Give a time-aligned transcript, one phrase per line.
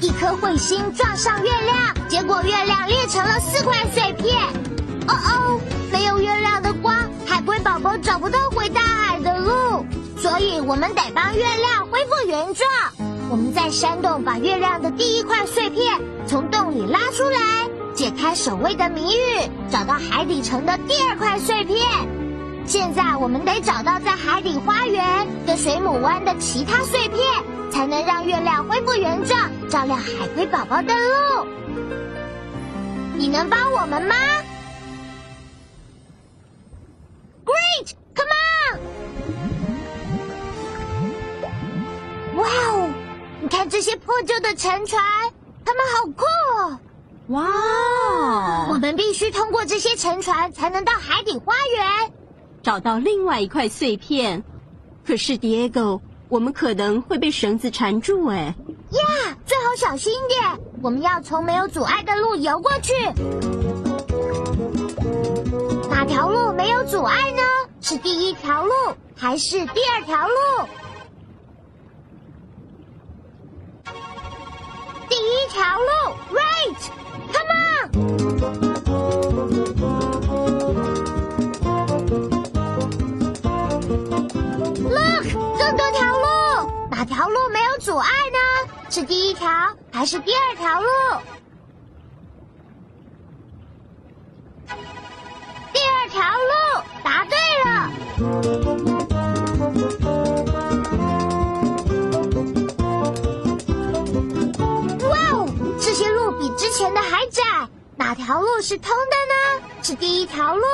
[0.00, 4.34] 一颗彗星撞上月亮，结果月亮裂成了四块碎片。
[5.06, 5.60] 哦哦，
[5.92, 9.84] 没有月亮的光，海龟宝宝找不到回大海的路，
[10.16, 12.66] 所以我们得帮月亮恢复原状。
[13.28, 21.76] 我们在山洞把月亮的第一块碎片从洞里拉出来，解开守卫的谜语，找到海底城的第二块碎片。
[22.68, 27.18] 现在我们得找到在海底花园跟水母湾的其他碎片，
[27.70, 31.46] 才能让月亮恢复原状，照亮海龟宝宝的路。
[33.16, 34.14] 你能帮我们吗
[37.46, 38.30] ？Great，come
[38.74, 38.80] on！
[42.36, 42.90] 哇哦，
[43.40, 45.02] 你看这些破旧的沉船，
[45.64, 46.26] 它们好酷
[46.58, 46.78] 哦！
[47.28, 48.66] 哇哦！
[48.68, 52.12] 我们必须通过这些沉船才能到海底花园。
[52.62, 54.42] 找到另外一块碎片，
[55.06, 58.54] 可是 Diego，我们可能会被绳子缠住哎。
[58.90, 60.40] 呀，最好小心点！
[60.82, 62.92] 我们要从没有阻碍的路游过去。
[65.90, 67.42] 哪条路没有阻碍呢？
[67.80, 68.72] 是第一条路
[69.14, 70.34] 还是第二条路？
[75.08, 75.90] 第一条路
[76.34, 77.88] ，right，come on
[87.18, 88.38] 条路没有阻碍呢？
[88.88, 89.50] 是第一条
[89.90, 90.88] 还是第二条路？
[95.72, 97.90] 第二条路，答对了。
[105.08, 105.48] 哇哦，
[105.80, 107.42] 这些路比之前的还窄，
[107.96, 109.34] 哪条路是通的呢？
[109.82, 110.64] 是第一条路、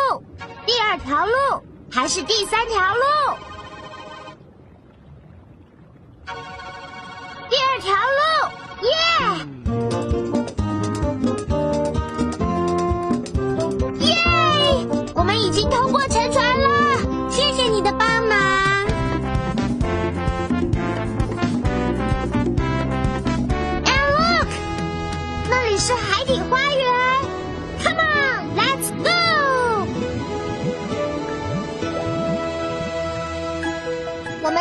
[0.67, 1.33] 第二条路
[1.91, 3.03] 还是第三条路？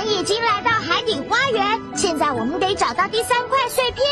[0.04, 4.04] 们已经来到海底花园，现在我们得找到第三块碎片。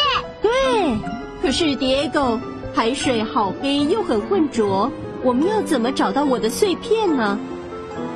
[0.42, 0.98] 对，
[1.42, 2.40] 可是 Diego，
[2.74, 4.92] 海水好黑又很浑浊，
[5.24, 7.38] 我们要怎么找到我的碎片呢？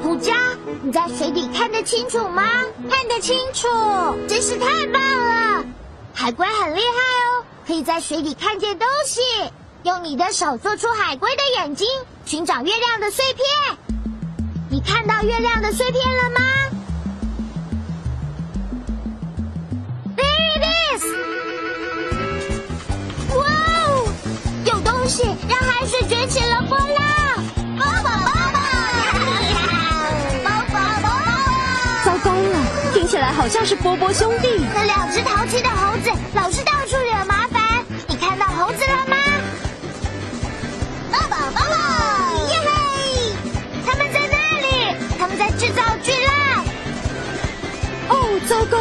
[0.02, 0.34] 虎家，
[0.82, 2.44] 你在水底看得清楚吗？
[2.90, 3.68] 看得清楚，
[4.28, 5.66] 真是太棒了！
[6.14, 9.22] 海龟很厉害哦，可以在水底看见东西。
[9.84, 11.88] 用你的手做出海龟的眼睛，
[12.26, 13.78] 寻找月亮的碎片。
[14.72, 16.40] 你看到月亮的碎片了吗
[25.24, 26.88] 让海水卷起了波浪！
[27.80, 28.62] 帮帮帮帮！
[30.44, 31.06] 帮帮帮！
[32.04, 32.56] 糟糕了，
[32.94, 34.66] 听起来好像是波波兄弟。
[34.74, 39.16] 那两只淘气的猴子老是到处惹麻烦，你看到猴子了吗？
[41.12, 41.68] 抱抱抱抱！
[42.50, 43.32] 耶嘿！
[43.86, 46.66] 他们在那里，他们在制造巨浪。
[48.10, 48.78] 哦，糟糕，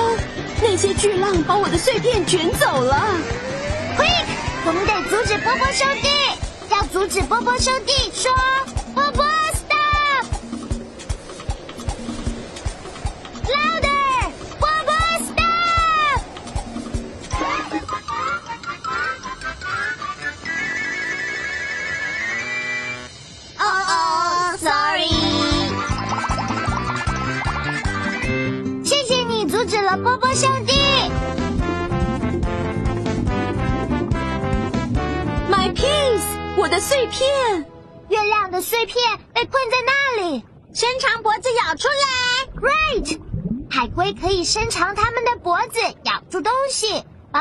[0.60, 3.06] 那些巨浪把我的碎片卷走了。
[4.66, 6.08] 我们得阻止波波兄弟。
[6.70, 8.32] 要阻止波波兄弟，说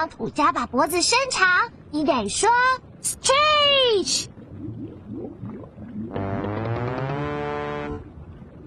[0.09, 1.71] 土家把脖子伸长。
[1.91, 2.49] 你得说
[3.01, 4.27] stretch。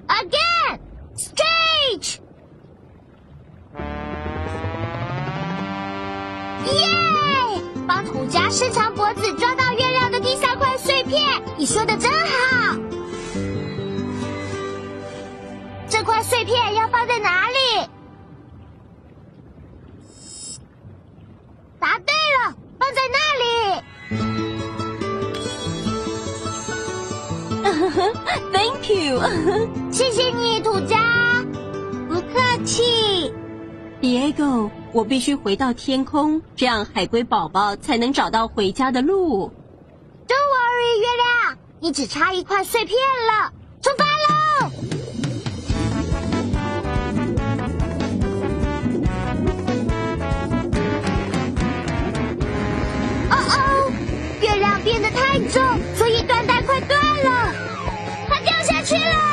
[0.08, 0.80] Again,
[1.16, 2.18] stretch.
[6.66, 7.62] 耶！
[7.86, 12.76] 帮土家伸长脖子抓到月亮的第三块碎片，你说的真好。
[15.88, 17.55] 这块碎片要放在哪里？
[34.06, 39.50] Diego，我必须回到天空，这样海龟宝宝才能找到回家的路。
[40.28, 43.50] Don't worry，月亮，你只差一块碎片了。
[43.82, 44.70] 出发喽！
[53.30, 53.92] 哦哦，
[54.40, 55.60] 月亮变得太重，
[55.96, 57.52] 所以缎带快断了，
[58.28, 59.25] 它掉下去了。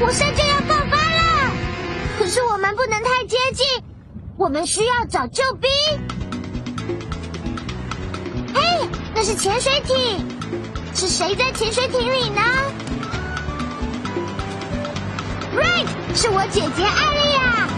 [0.00, 1.52] 火山就要爆发了。
[2.18, 3.66] 可是我们不能太接近，
[4.36, 5.70] 我们需要找救兵。
[8.54, 10.26] 嘿，那是潜水艇，
[10.94, 12.42] 是谁在潜水艇里呢
[15.56, 17.68] ？Right，是我姐姐艾丽亚，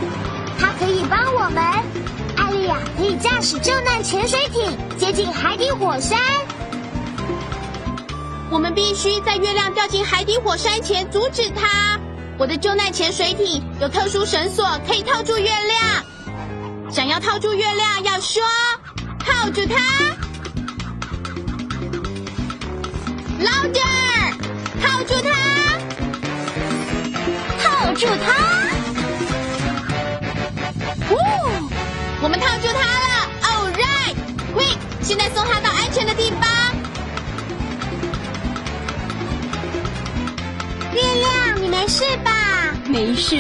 [0.59, 1.63] 她可以帮我们。
[2.37, 6.19] 艾丽亚可以驾驶救难潜水艇接近海底火山。
[8.51, 11.99] 我们必须在月亮掉进海底火山前阻止它。
[12.39, 16.05] 我的救难潜水艇有特殊绳索可以套住月亮。
[16.91, 18.43] 想要套住月亮，要说
[19.19, 19.77] 套住它。
[23.41, 24.35] Louder，
[24.83, 25.31] 套住它，
[27.59, 28.27] 套住它。
[31.11, 31.17] 呜，
[32.23, 33.15] 我们套住它了。
[33.43, 35.59] All right，Quick，现在送它
[41.87, 42.33] 没事吧？
[42.89, 43.37] 没事，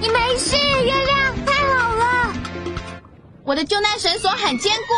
[0.00, 2.32] 你没事，月亮，太好了。
[3.44, 4.94] 我的救难绳索很坚固，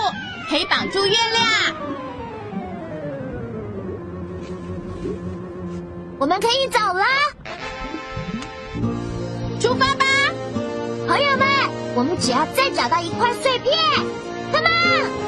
[0.48, 1.44] 可以绑住月亮。
[6.20, 7.04] 我们可以走了，
[9.60, 10.06] 出发吧！
[11.08, 11.48] 朋友们，
[11.96, 13.76] 我们只要再找到一块碎片
[14.52, 15.23] ，Come on！Look，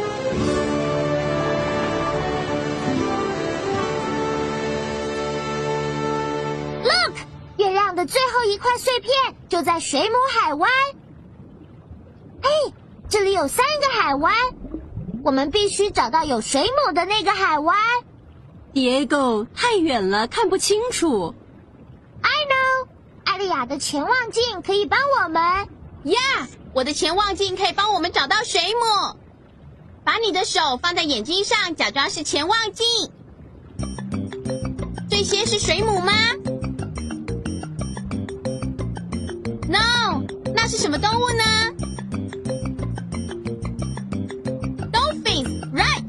[7.87, 9.13] 亮的最后一块碎片
[9.49, 10.69] 就在水母海湾。
[12.43, 12.51] 嘿，
[13.09, 14.35] 这里有三个海湾，
[15.23, 17.79] 我们必须找到有水母的那个海湾。
[18.75, 21.33] Diego 太远了，看不清楚。
[22.23, 22.89] I know，
[23.23, 25.41] 艾丽亚的潜望镜可以帮我们。
[26.11, 29.17] 呀、我的潜望镜可以帮我们找到水母。
[30.03, 32.85] 把你的手放在眼睛上，假装是潜望镜。
[35.09, 36.13] 这些是水母吗
[40.69, 41.45] 是什么动物呢
[44.93, 46.05] ？Dolphins，right。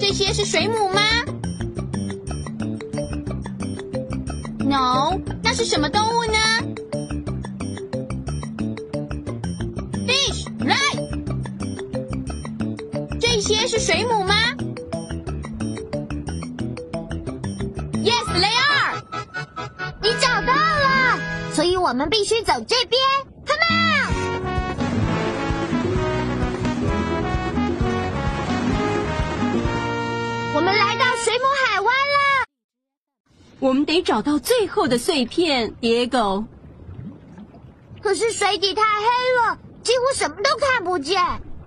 [0.00, 1.00] 这些是水母吗
[4.58, 6.32] ？No，那是什么动物呢
[10.08, 10.98] ？Fish，right。
[13.20, 14.34] 这些是水母吗
[18.02, 18.63] ？Yes, they are。
[21.54, 23.00] 所以我们必须走这边。
[23.46, 24.12] Come on！
[30.52, 32.44] 我们来到水母海湾了。
[33.60, 36.44] 我们得找到最后的碎片，Diego。
[38.02, 41.22] 可是水底太黑了，几乎什么都看不见。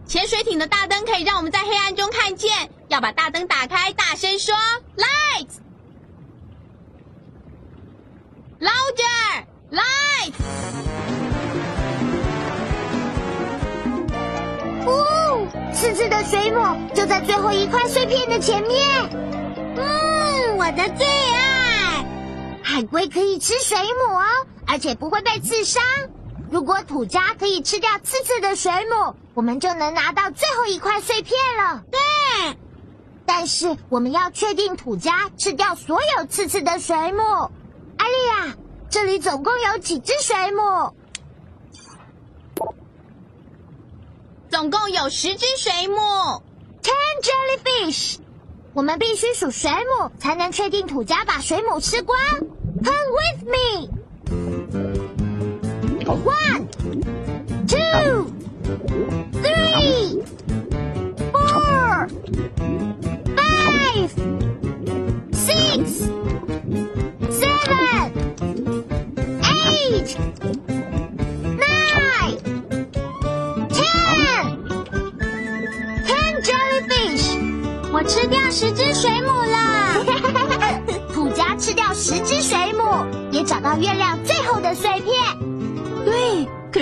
[0.06, 2.70] 潜水艇的大灯可以让我们在黑暗中看见。
[2.90, 4.54] 要把大灯打开，大声说
[4.98, 5.60] ：“Lights!
[8.60, 9.47] Louder!
[9.72, 10.34] Lights!”
[14.86, 16.62] 哦，刺刺的水母
[16.94, 19.10] 就在最后一块碎片的前面。
[19.76, 22.06] 嗯，我的最爱。
[22.64, 24.24] 海龟可以吃水母哦，
[24.66, 25.84] 而且不会被刺伤。
[26.50, 31.84] 如果土家可以吃掉刺刺的水母，我们就能拿到最后一块碎片了。
[31.92, 32.00] 对，
[33.26, 37.22] 但是我们要确定土家吃掉所有刺刺的水母。
[37.98, 38.56] 艾丽亚，
[39.00, 40.92] 这里总共有几只水母？
[44.50, 45.96] 总共有十只水母。
[46.82, 48.18] Ten jellyfish。
[48.74, 52.18] 我们必须数水母，才能确定土家把水母吃光。
[52.84, 53.88] Come with me.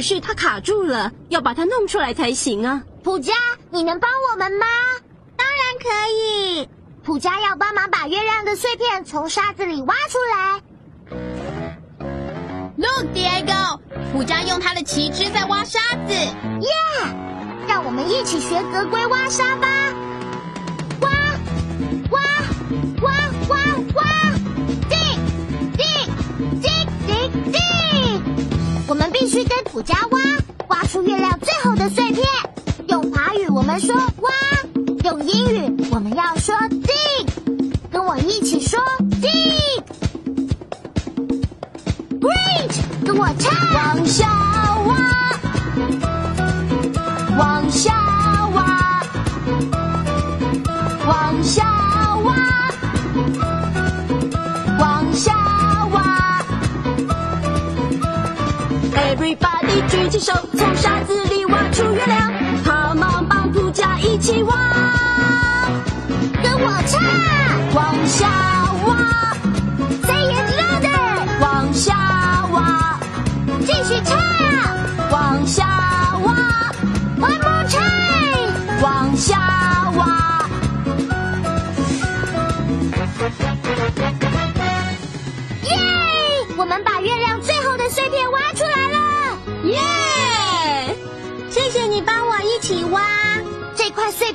[0.06, 2.84] 是它卡住了，要把它弄出来才行啊！
[3.04, 3.34] 普加，
[3.72, 4.68] 你能帮我们吗？
[5.36, 6.70] 当然可以。
[7.04, 10.62] 普加要帮忙把月亮的碎片从沙子里挖出来。
[12.78, 13.80] Look, Diego，
[14.14, 16.14] 普加用他的旗帜在挖沙子。
[16.14, 16.70] 耶！
[17.68, 19.68] 让我们一起学格龟挖沙吧。
[29.75, 30.20] 土家挖，
[30.70, 32.25] 挖出月亮最后的碎片。
[32.88, 34.32] 用华语我们说挖，
[35.03, 37.27] 用英语我们要说 dig。
[37.91, 38.79] 跟我一起说
[39.20, 39.84] dig。
[42.22, 42.72] Great，
[43.05, 43.53] 跟我唱。
[43.74, 44.29] 往下
[44.86, 44.96] 挖，
[47.38, 47.91] 往下
[48.53, 49.03] 挖，
[51.05, 51.65] 往下
[52.24, 52.34] 挖，
[59.82, 62.32] 举起手，从沙子里挖出月亮，
[62.63, 64.55] 他们帮土家一起挖，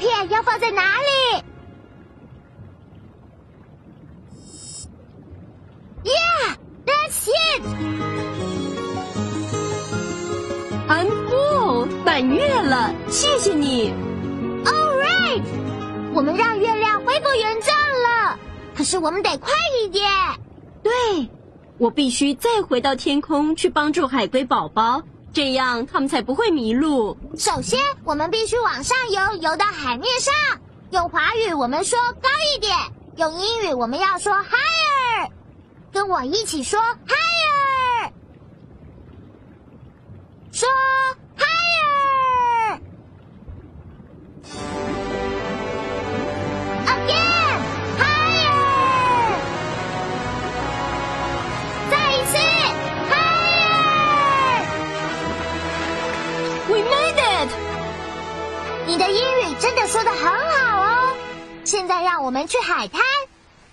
[0.00, 1.44] 片要放在哪里
[6.02, 7.62] ？Yeah，that's it。
[10.88, 13.92] 安布满月了，谢谢你。
[14.64, 15.42] All right，
[16.14, 18.38] 我们让月亮恢复原状了。
[18.74, 19.52] 可是我们得快
[19.84, 20.10] 一点。
[20.82, 21.28] 对，
[21.76, 25.02] 我必须再回到天空去帮助海龟宝宝，
[25.32, 27.16] 这样他们才不会迷路。
[27.38, 30.34] 首先，我们必须往上游，游到海面上。
[30.90, 32.76] 用华语我们说高一点，
[33.16, 35.30] 用英语我们要说 higher。
[35.92, 37.39] 跟我一起说 higher，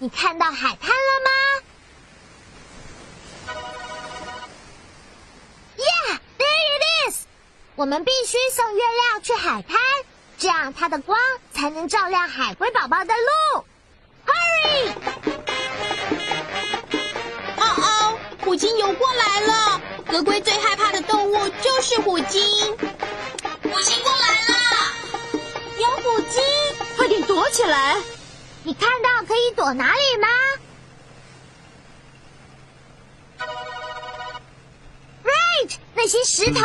[0.08, 1.30] 你看到海滩了吗
[5.76, 7.26] ？Yeah, there it is。
[7.76, 9.78] 我们必须送月亮去海滩，
[10.38, 11.20] 这样它的光
[11.54, 13.66] 才能照亮海龟宝宝的路。
[14.26, 14.94] Hurry！
[17.58, 19.82] 哦哦，虎鲸游过来了。
[20.10, 22.42] 格龟最害怕的动物就是虎鲸。
[22.78, 24.56] 虎鲸过来了，
[25.82, 26.42] 有虎鲸，
[26.96, 27.98] 快点躲起来！
[28.67, 30.27] 你看到可以躲哪里吗
[35.24, 36.59] ？Right，那些石头。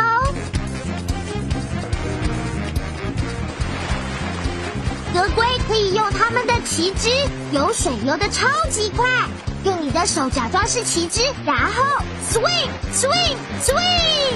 [5.13, 7.09] 格龟可以用它们的旗帜
[7.53, 9.07] 游水游的超级快，
[9.63, 11.81] 用你的手假装是旗帜，然后
[12.29, 14.35] swing swing swing。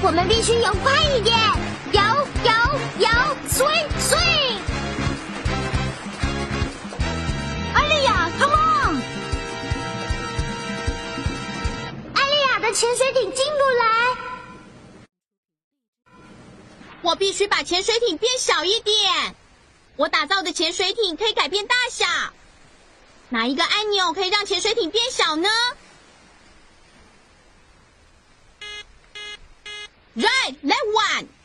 [0.00, 1.36] 我们必须游快一点，
[1.96, 2.02] 摇
[2.44, 2.52] 摇
[2.98, 3.10] 摇
[3.48, 4.58] ，swing swing。
[7.72, 9.02] 艾丽亚，come on！
[12.14, 13.86] 艾丽亚的潜水艇进不来。
[17.00, 19.34] 我必须把潜水艇变小一点。
[19.96, 22.04] 我打造的潜水艇可以改变大小。
[23.30, 25.48] 哪一个按钮可以让潜水艇变小呢
[30.14, 31.35] ？Right, left one.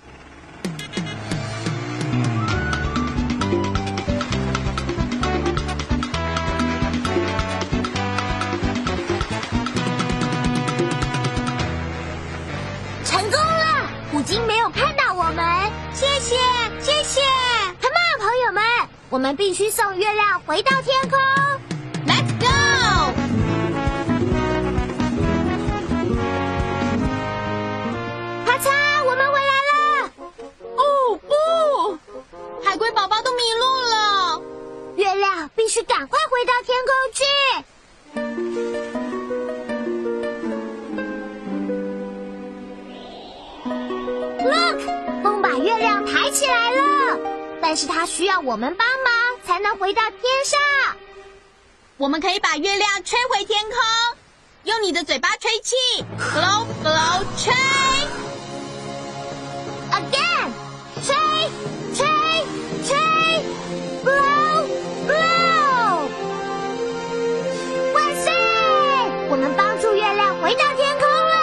[19.11, 21.19] 我们必须送月亮回到天空。
[22.07, 22.45] Let's go！
[28.45, 30.09] 咔嚓，我们回来了！
[30.77, 31.33] 哦不！
[32.63, 34.41] 海龟宝宝都迷路了。
[34.95, 37.25] 月亮必须赶快回到天空去。
[44.45, 44.79] Look，
[45.21, 47.19] 风把月亮抬起来了，
[47.61, 48.87] 但是它需要我们帮
[49.79, 50.59] 回到天上。
[51.97, 53.75] 我们可以把月亮吹回天空，
[54.63, 55.75] 用你的嘴巴吹气
[56.17, 57.53] ，blow blow 吹。
[59.91, 60.51] Again，
[61.03, 61.15] 吹
[61.93, 62.05] 吹
[62.83, 62.97] 吹
[64.03, 64.65] ，blow
[65.07, 66.09] blow。
[67.93, 68.33] 万岁！
[69.29, 71.35] 我们帮助月亮回到天空了。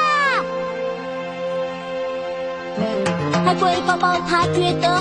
[3.45, 4.98] 海龟宝宝他觉得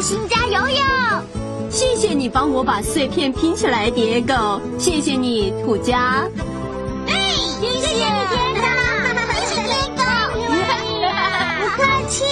[0.00, 0.68] 新家游泳。
[1.70, 4.60] 谢谢你帮我把碎片拼起来，叠狗。
[4.78, 6.24] 谢谢你，土家。
[7.06, 7.12] 谢
[7.80, 8.04] 谢你，爹
[8.54, 8.60] 哥，
[9.34, 10.02] 谢谢爹狗，
[11.60, 12.24] 不客气。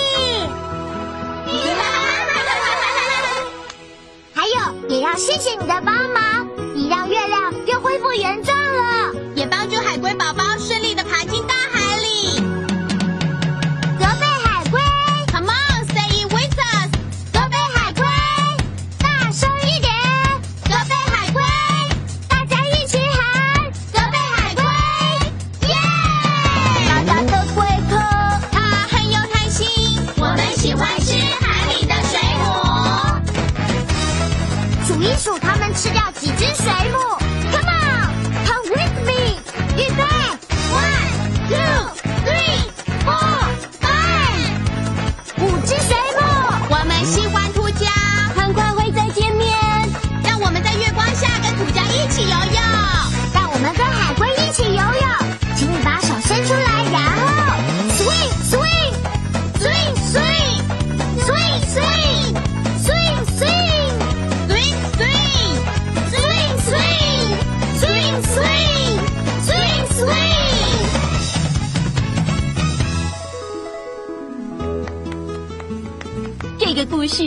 [4.33, 4.55] 还有，
[4.88, 8.55] 也要谢谢你的帮忙，你让月亮又恢复原状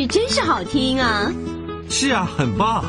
[0.09, 1.31] 真是好听啊！
[1.87, 2.83] 是啊，很棒。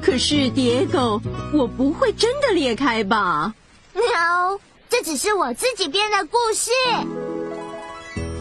[0.00, 1.20] 可是蝶狗，
[1.52, 3.52] 我不会真的裂开吧
[3.92, 4.58] ？No，
[4.88, 6.70] 这只是我自己编的故事。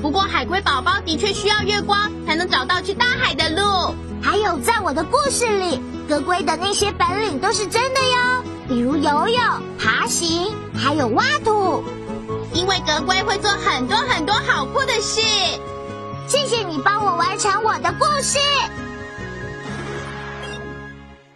[0.01, 3.93] 不过海龟宝宝的确需要月光才能找到去大海的路。
[4.21, 9.43] 还有，在我的故事里，格龟的那些本领都是真的哟，比如游泳、
[9.77, 11.83] 爬行，还有挖土。
[12.53, 15.19] 因为格龟会做很多很多好酷的事。
[16.31, 18.39] 谢谢你帮我完成我的故事。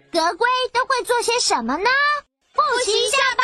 [0.09, 1.89] 格龟都会做些什么呢？
[2.53, 3.43] 复习一下吧。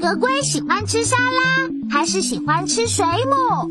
[0.00, 3.70] 格龟喜欢吃沙拉，还是喜欢吃水母？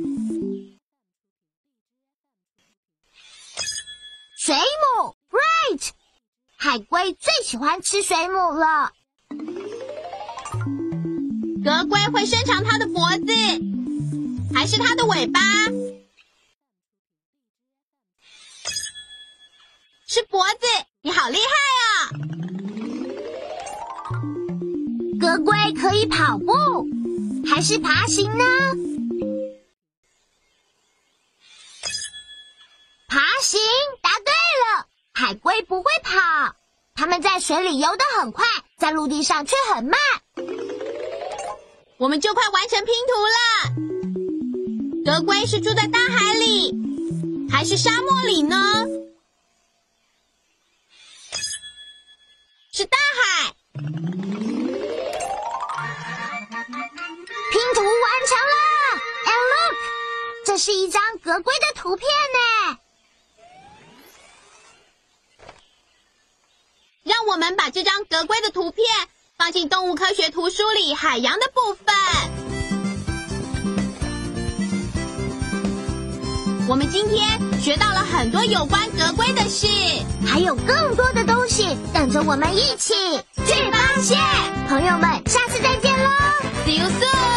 [4.38, 5.90] 水母，right。
[6.58, 8.92] 海龟最喜欢吃水母了。
[11.66, 13.34] 格龟会伸长它的脖子，
[14.54, 15.40] 还是它的尾巴？
[20.08, 20.66] 是脖子，
[21.02, 21.44] 你好厉害
[21.84, 22.10] 啊！
[25.20, 26.54] 格龟可以跑步，
[27.48, 28.44] 还是爬行呢？
[33.08, 33.60] 爬行，
[34.02, 34.88] 答对了。
[35.14, 36.56] 海海龟不会跑，
[36.96, 38.46] 它们在水里游得很快，
[38.78, 40.00] 在陆地上却很慢。
[41.98, 44.17] 我们就快完成拼图了。
[45.08, 46.76] 格龟是住在大海里，
[47.50, 48.58] 还是沙漠里呢？
[52.74, 53.56] 是大海。
[53.74, 53.88] 拼
[57.74, 57.94] 图完
[58.28, 58.56] 成了
[59.24, 59.78] ，and look，
[60.46, 62.40] 这是一张格龟的图片呢。
[67.04, 68.86] 让我们把这张格龟的图片
[69.38, 71.96] 放进动物科学图书里海洋的部分。
[76.70, 79.68] 我们今天学到了很多有关格规的事，
[80.26, 82.94] 还有更多的东西等着我们一起
[83.46, 84.20] 去发现。
[84.68, 86.10] 朋友们，下次再见喽
[86.66, 87.37] ！See you soon。